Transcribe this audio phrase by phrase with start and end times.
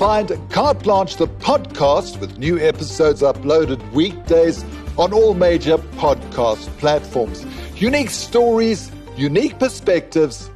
[0.00, 4.64] find Carte Blanche the podcast with new episodes uploaded weekdays
[4.96, 7.44] on all major podcast platforms.
[7.78, 10.48] Unique stories, unique perspectives,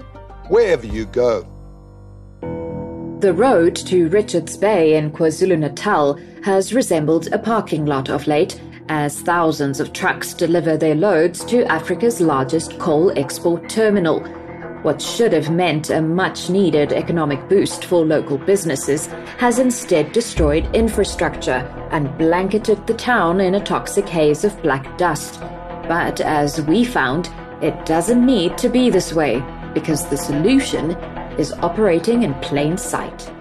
[0.48, 1.46] wherever you go.
[3.20, 8.58] The road to Richards Bay in KwaZulu Natal has resembled a parking lot of late
[8.88, 14.24] as thousands of trucks deliver their loads to Africa's largest coal export terminal.
[14.84, 19.06] What should have meant a much needed economic boost for local businesses
[19.38, 25.40] has instead destroyed infrastructure and blanketed the town in a toxic haze of black dust.
[25.88, 27.30] But as we found,
[27.62, 29.42] it doesn't need to be this way
[29.72, 30.90] because the solution
[31.38, 33.32] is operating in plain sight.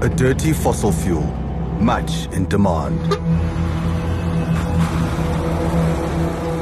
[0.00, 1.41] A dirty fossil fuel,
[1.82, 3.00] much in demand.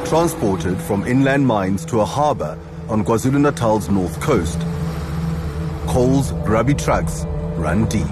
[0.09, 4.59] Transported from inland mines to a harbour on KwaZulu-Natal's north coast,
[5.87, 7.25] coal's grubby trucks
[7.57, 8.07] run deep.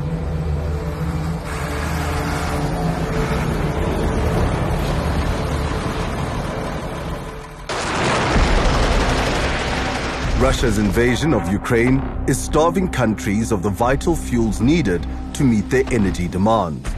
[10.39, 11.99] Russia's invasion of Ukraine
[12.29, 16.89] is starving countries of the vital fuels needed to meet their energy demands.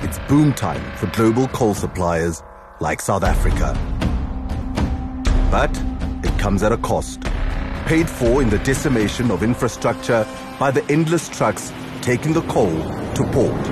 [0.00, 2.40] It's boom time for global coal suppliers
[2.78, 3.74] like South Africa.
[5.50, 5.76] But
[6.24, 7.20] it comes at a cost,
[7.84, 10.24] paid for in the decimation of infrastructure
[10.56, 12.70] by the endless trucks taking the coal
[13.14, 13.66] to port,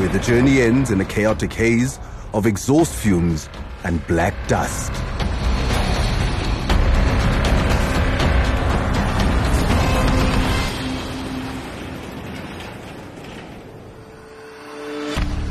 [0.00, 2.00] where the journey ends in a chaotic haze
[2.34, 3.48] of exhaust fumes
[3.84, 4.90] and black dust.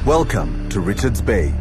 [0.06, 1.54] Welcome to Richards Bay,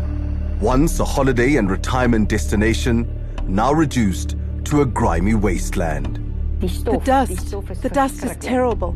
[0.61, 3.05] once a holiday and retirement destination,
[3.49, 4.37] now reduced
[4.67, 6.19] to a grimy wasteland.
[6.61, 7.51] The dust,
[7.83, 8.93] the dust is terrible.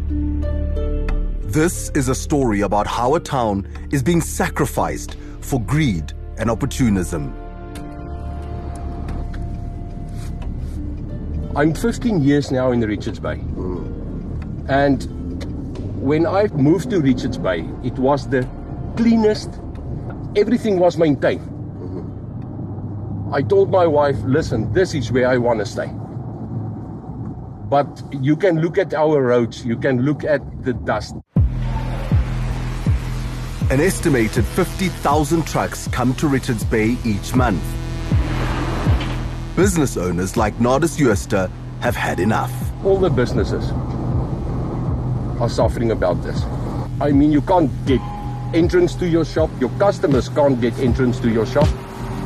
[1.43, 7.35] This is a story about how a town is being sacrificed for greed and opportunism.
[11.57, 13.39] I'm 15 years now in Richards Bay.
[13.39, 14.65] Hmm.
[14.69, 15.03] And
[16.01, 18.49] when I moved to Richards Bay, it was the
[18.97, 19.61] cleanest,
[20.37, 21.41] everything was maintained.
[21.41, 23.35] Mm-hmm.
[23.35, 25.91] I told my wife, listen, this is where I want to stay.
[27.69, 31.15] But you can look at our roads, you can look at the dust.
[33.71, 37.63] An estimated 50,000 trucks come to Richards Bay each month.
[39.57, 41.51] Business owners like Nardus Jooste
[41.81, 42.53] have had enough.
[42.85, 43.71] All the businesses
[45.41, 46.43] are suffering about this.
[47.01, 48.01] I mean, you can't get
[48.55, 51.69] entrance to your shop, your customers can't get entrance to your shop.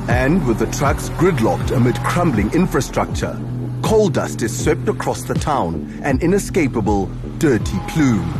[0.08, 3.38] And with the trucks gridlocked amid crumbling infrastructure,
[3.82, 7.06] coal dust is swept across the town, an inescapable
[7.38, 8.32] dirty plume.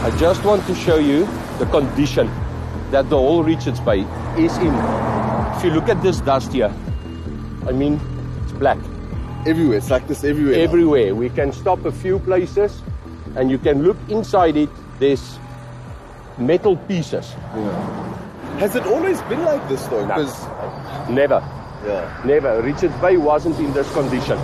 [0.00, 1.26] I just want to show you
[1.58, 2.28] the condition
[2.90, 4.00] that the whole Richards Bay
[4.36, 4.74] is in.
[5.56, 6.72] If you look at this dust here,
[7.66, 8.00] I mean,
[8.42, 8.78] it's black.
[9.46, 10.56] Everywhere, it's like this everywhere.
[10.56, 10.62] now.
[10.62, 11.14] Everywhere.
[11.14, 12.80] We can stop a few places
[13.36, 14.70] and you can look inside it.
[14.98, 15.38] There's
[16.38, 17.32] metal pieces.
[18.58, 20.06] Has it always been like this though?
[20.06, 20.14] No.
[20.14, 20.58] Because
[21.08, 21.40] Never,
[21.86, 22.60] yeah, never.
[22.60, 24.38] Richards Bay wasn't in this condition.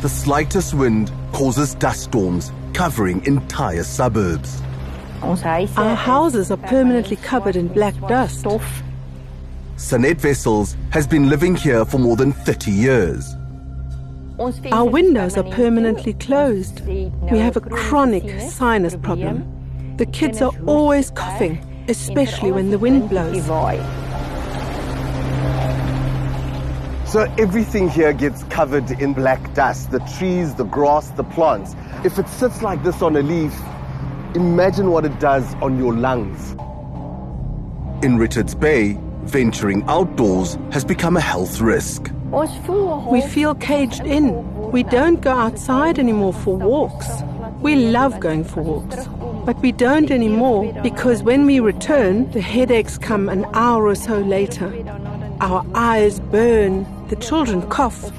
[0.00, 4.62] The slightest wind causes dust storms covering entire suburbs.
[5.22, 8.46] Our houses are permanently covered in black dust.
[9.76, 13.36] Sanet Wessels has been living here for more than 30 years.
[14.72, 16.80] Our windows are permanently closed.
[16.86, 19.61] We have a chronic sinus problem.
[19.96, 21.58] The kids are always coughing,
[21.88, 23.44] especially when the wind blows.
[27.10, 29.90] So everything here gets covered in black dust.
[29.90, 31.74] The trees, the grass, the plants.
[32.04, 33.54] If it sits like this on a leaf,
[34.34, 36.52] imagine what it does on your lungs.
[38.02, 42.10] In Richards Bay, venturing outdoors has become a health risk.
[43.10, 44.70] We feel caged in.
[44.72, 47.08] We don't go outside anymore for walks.
[47.60, 49.06] We love going for walks.
[49.44, 54.18] But we don't anymore because when we return, the headaches come an hour or so
[54.18, 54.72] later.
[55.40, 58.12] Our eyes burn, the children cough.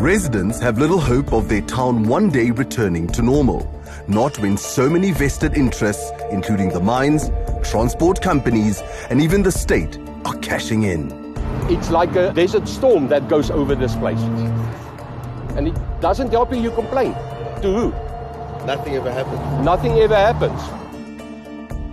[0.00, 3.70] Residents have little hope of their town one day returning to normal.
[4.08, 7.30] Not when so many vested interests, including the mines,
[7.62, 11.12] transport companies, and even the state, are cashing in.
[11.68, 14.20] It's like a desert storm that goes over this place.
[15.56, 17.12] And it doesn't help you, you complain.
[17.62, 18.09] To who?
[18.66, 19.64] Nothing ever happened.
[19.64, 20.60] Nothing ever happens.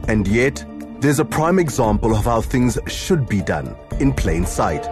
[0.10, 0.66] And yet,
[1.00, 4.86] there's a prime example of how things should be done in plain sight.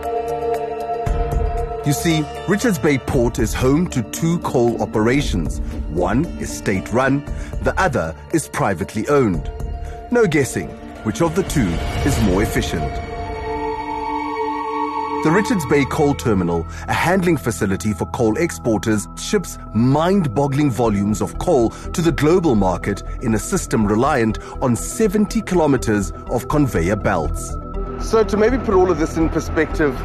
[1.86, 5.60] You see, Richards Bay Port is home to two coal operations.
[5.90, 7.24] One is state run,
[7.62, 9.52] the other is privately owned.
[10.12, 10.70] No guessing
[11.04, 11.68] which of the two
[12.08, 12.92] is more efficient.
[15.26, 21.20] The Richards Bay Coal Terminal, a handling facility for coal exporters, ships mind boggling volumes
[21.20, 26.98] of coal to the global market in a system reliant on 70 kilometers of conveyor
[26.98, 27.58] belts.
[28.02, 30.00] So, to maybe put all of this in perspective,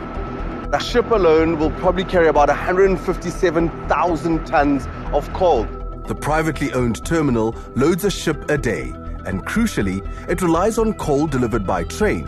[0.72, 5.64] a ship alone will probably carry about 157,000 tons of coal.
[6.06, 8.94] The privately owned terminal loads a ship a day,
[9.26, 10.00] and crucially,
[10.30, 12.24] it relies on coal delivered by train,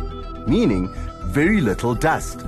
[0.47, 0.93] meaning
[1.23, 2.45] very little dust.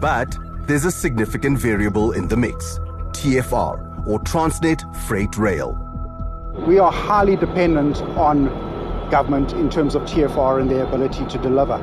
[0.00, 0.36] But
[0.66, 2.78] there's a significant variable in the mix
[3.12, 5.76] TFR, or Transnet Freight Rail.
[6.66, 8.46] We are highly dependent on
[9.10, 11.78] government in terms of TFR and their ability to deliver.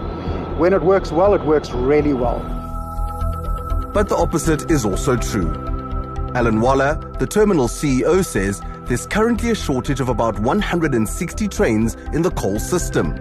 [0.58, 2.40] When it works well, it works really well.
[3.94, 5.52] But the opposite is also true.
[6.36, 12.22] Alan Waller, the terminal CEO, says there's currently a shortage of about 160 trains in
[12.22, 13.14] the coal system.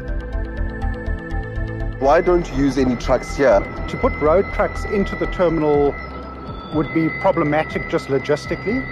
[2.05, 3.61] Why don't you use any trucks here?
[3.89, 5.95] To put road trucks into the terminal
[6.75, 8.85] would be problematic just logistically.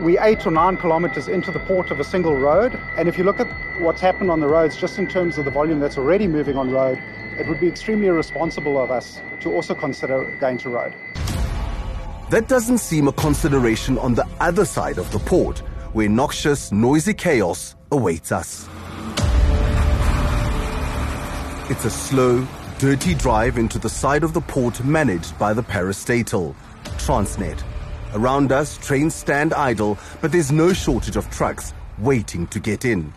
[0.00, 3.22] We eight or nine kilometers into the port of a single road, and if you
[3.22, 3.46] look at
[3.80, 6.72] what's happened on the roads, just in terms of the volume that's already moving on
[6.72, 7.00] road,
[7.38, 10.92] it would be extremely irresponsible of us to also consider going to road.
[12.30, 15.60] That doesn't seem a consideration on the other side of the port,
[15.92, 18.68] where noxious, noisy chaos awaits us.
[21.70, 22.46] It's a slow,
[22.78, 26.54] dirty drive into the side of the port managed by the parastatal,
[26.98, 27.58] Transnet.
[28.12, 33.14] Around us, trains stand idle, but there's no shortage of trucks waiting to get in.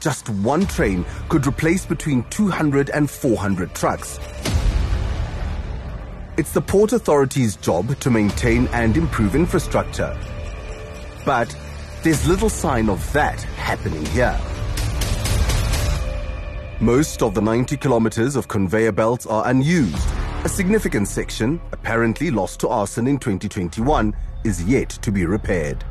[0.00, 4.20] Just one train could replace between 200 and 400 trucks.
[6.36, 10.14] It's the Port Authority's job to maintain and improve infrastructure.
[11.24, 11.56] But
[12.02, 14.38] there's little sign of that happening here.
[16.82, 20.04] Most of the 90 kilometers of conveyor belts are unused.
[20.42, 24.12] A significant section, apparently lost to arson in 2021,
[24.42, 25.84] is yet to be repaired.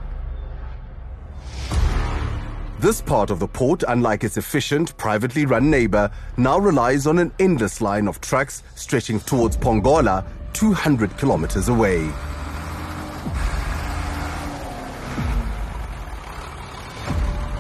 [2.79, 7.31] This part of the port, unlike its efficient, privately run neighbor, now relies on an
[7.39, 12.11] endless line of trucks stretching towards Pongola, 200 kilometers away.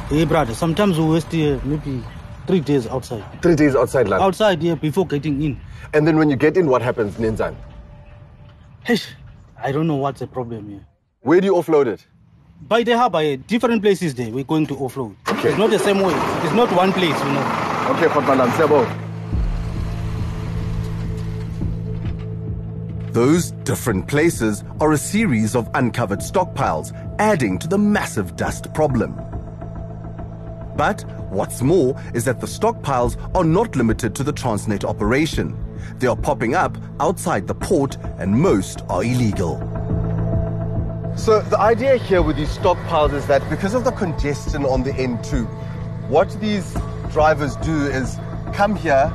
[0.09, 2.03] Hey, brother, sometimes we waste uh, maybe
[2.51, 3.23] three days outside.
[3.41, 4.21] Three days outside land.
[4.21, 5.61] Outside here before getting in.
[5.93, 7.55] And then when you get in, what happens, Nenzan?
[8.83, 8.97] Hey,
[9.57, 10.85] I don't know what's the problem here.
[11.21, 12.05] Where do you offload it?
[12.67, 15.15] By the harbor, uh, different places there, we're going to offload.
[15.29, 15.49] Okay.
[15.49, 16.13] It's not the same way.
[16.43, 17.95] It's not one place, you know.
[17.95, 18.85] Okay, Khotmalam, Sebo.
[23.13, 29.15] Those different places are a series of uncovered stockpiles, adding to the massive dust problem.
[30.75, 35.57] But what's more is that the stockpiles are not limited to the Transnet operation.
[35.97, 39.59] They are popping up outside the port, and most are illegal.
[41.15, 44.91] So the idea here with these stockpiles is that because of the congestion on the
[44.91, 45.47] N2,
[46.09, 46.75] what these
[47.11, 48.17] drivers do is
[48.53, 49.11] come here,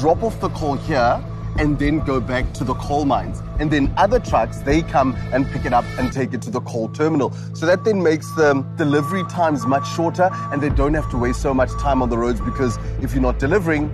[0.00, 1.22] drop off the coal here,
[1.58, 3.42] and then go back to the coal mines.
[3.58, 6.60] And then other trucks, they come and pick it up and take it to the
[6.60, 7.32] coal terminal.
[7.54, 11.42] So that then makes the delivery times much shorter and they don't have to waste
[11.42, 13.90] so much time on the roads because if you're not delivering,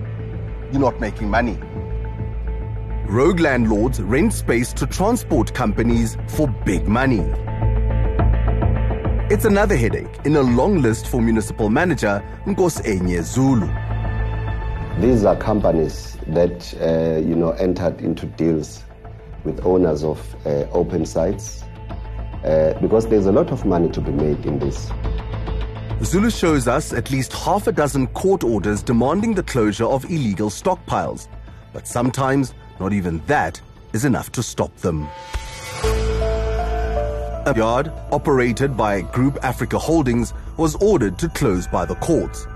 [0.72, 1.58] you're not making money.
[3.06, 7.24] Rogue landlords rent space to transport companies for big money.
[9.32, 13.89] It's another headache in a long list for municipal manager Enye Zulu.
[14.98, 18.84] These are companies that uh, you know entered into deals
[19.44, 21.62] with owners of uh, open sites
[22.44, 24.90] uh, because there's a lot of money to be made in this.
[26.02, 30.50] Zulu shows us at least half a dozen court orders demanding the closure of illegal
[30.50, 31.28] stockpiles,
[31.72, 33.60] but sometimes not even that
[33.92, 35.08] is enough to stop them.
[37.46, 42.46] A yard operated by Group Africa Holdings was ordered to close by the courts.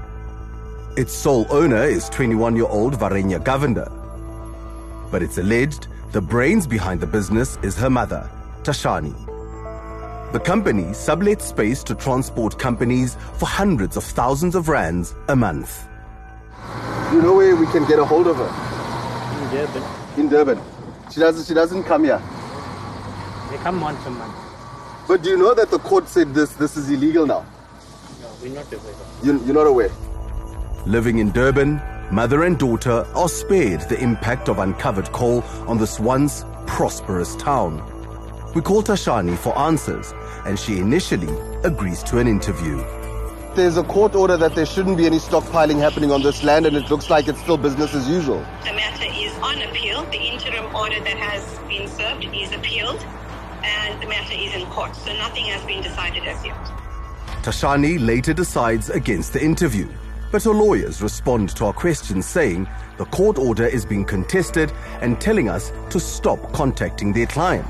[0.96, 3.90] Its sole owner is 21 year old Varenya Govender.
[5.10, 8.30] But it's alleged the brains behind the business is her mother,
[8.62, 9.12] Tashani.
[10.32, 15.84] The company sublets space to transport companies for hundreds of thousands of rands a month.
[17.12, 19.42] You know where we can get a hold of her?
[19.42, 19.82] In Durban.
[20.16, 20.60] In Durban.
[21.12, 22.22] She doesn't, she doesn't come here.
[23.50, 24.36] They come once a month.
[25.08, 27.44] But do you know that the court said this, this is illegal now?
[28.20, 29.90] No, we're not aware You, you're not aware?
[30.86, 35.98] Living in Durban, mother and daughter are spared the impact of uncovered coal on this
[35.98, 37.82] once prosperous town.
[38.54, 40.12] We call Tashani for answers,
[40.44, 42.76] and she initially agrees to an interview.
[43.54, 46.76] There's a court order that there shouldn't be any stockpiling happening on this land, and
[46.76, 48.40] it looks like it's still business as usual.
[48.64, 50.04] The matter is on appeal.
[50.10, 53.00] The interim order that has been served is appealed,
[53.62, 54.94] and the matter is in court.
[54.96, 56.56] So nothing has been decided as yet.
[57.42, 59.88] Tashani later decides against the interview,
[60.31, 65.21] but her lawyers respond to our questions saying the court order is being contested and
[65.21, 67.66] telling us to stop contacting their client.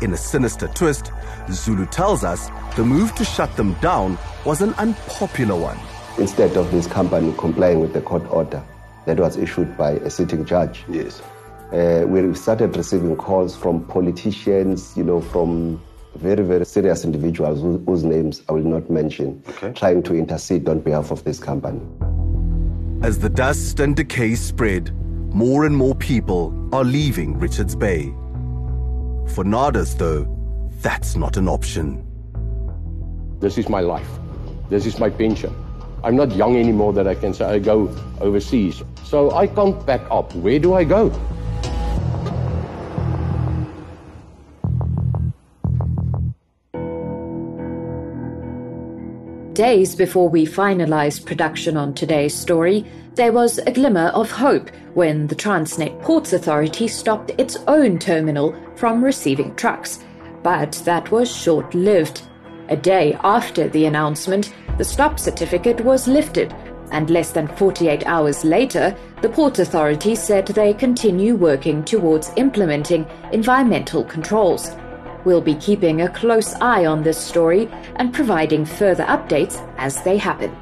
[0.00, 1.12] In a sinister twist,
[1.50, 5.78] Zulu tells us the move to shut them down was an unpopular one.
[6.18, 8.62] Instead of this company complying with the court order
[9.06, 11.20] that was issued by a sitting judge, Yes.
[11.72, 15.80] uh, we started receiving calls from politicians, you know, from
[16.16, 19.72] very, very serious individuals whose, whose names I will not mention, Okay.
[19.72, 21.80] trying to intercede on behalf of this company.
[23.02, 24.94] As the dust and decay spread,
[25.34, 28.12] more and more people are leaving Richards Bay.
[29.34, 30.28] For Nardus, though,
[30.82, 32.04] that's not an option.
[33.40, 34.08] This is my life.
[34.68, 35.54] This is my pension.
[36.04, 37.88] I'm not young anymore that I can say I go
[38.20, 38.82] overseas.
[39.04, 40.34] So I can't back up.
[40.34, 41.10] Where do I go?
[49.62, 55.28] Days before we finalized production on today's story, there was a glimmer of hope when
[55.28, 60.00] the Transnet Ports Authority stopped its own terminal from receiving trucks.
[60.42, 62.22] But that was short lived.
[62.70, 66.52] A day after the announcement, the stop certificate was lifted,
[66.90, 73.06] and less than 48 hours later, the Port Authority said they continue working towards implementing
[73.30, 74.74] environmental controls.
[75.24, 80.16] We'll be keeping a close eye on this story and providing further updates as they
[80.16, 80.54] happen.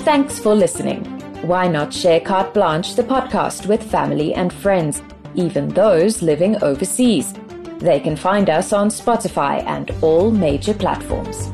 [0.00, 1.04] Thanks for listening.
[1.42, 5.02] Why not share Carte Blanche, the podcast, with family and friends,
[5.34, 7.34] even those living overseas?
[7.78, 11.50] They can find us on Spotify and all major platforms.